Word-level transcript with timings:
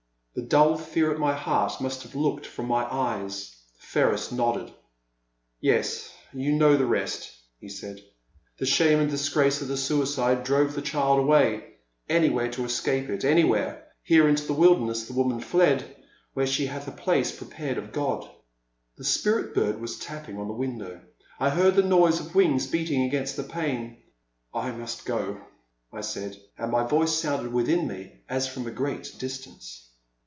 The 0.33 0.41
dull 0.47 0.77
fear 0.77 1.11
at 1.11 1.19
my 1.19 1.33
heart 1.33 1.81
must 1.81 2.03
have 2.03 2.15
looked 2.15 2.45
from 2.45 2.65
my 2.67 2.85
eyes. 2.89 3.53
Ferris 3.79 4.31
nodded. 4.31 4.71
Yes, 5.59 6.09
you 6.31 6.53
know 6.53 6.77
the 6.77 6.85
rest,'* 6.85 7.29
he 7.59 7.67
said; 7.67 7.99
the 8.57 8.65
shame 8.65 9.01
and 9.01 9.11
disgrace 9.11 9.61
of 9.61 9.67
the 9.67 9.75
suicide 9.75 10.45
drove 10.45 10.73
the 10.73 10.81
child 10.81 11.19
away— 11.19 11.73
anywhere 12.09 12.49
to 12.51 12.63
escape 12.63 13.09
it— 13.09 13.21
^anywhere— 13.23 13.81
^here, 14.09 14.29
into 14.29 14.47
the 14.47 14.53
wilderness 14.53 15.03
the 15.05 15.11
woman 15.13 15.41
fled 15.41 15.97
where 16.33 16.47
she 16.47 16.67
hath 16.67 16.87
a 16.87 16.91
place 16.93 17.33
prepared 17.33 17.77
of 17.77 17.91
God.*' 17.91 18.25
The 18.95 19.03
Spirit 19.03 19.53
bird 19.53 19.81
was 19.81 19.99
tapping 19.99 20.37
on 20.39 20.47
the 20.47 20.53
window, 20.53 21.01
I 21.41 21.49
heard 21.49 21.75
the 21.75 21.83
noise 21.83 22.21
of 22.21 22.35
wings 22.35 22.67
beating 22.67 23.01
against 23.01 23.35
the 23.35 23.43
pane. 23.43 23.97
I 24.53 24.71
must 24.71 25.03
go," 25.03 25.41
I 25.91 25.99
said, 25.99 26.39
and 26.57 26.71
my 26.71 26.85
voice 26.87 27.13
sounded 27.13 27.51
within 27.51 27.85
me 27.85 28.21
as 28.29 28.47
from 28.47 28.65
a 28.65 28.71
great 28.71 29.13
distance. 29.19 29.89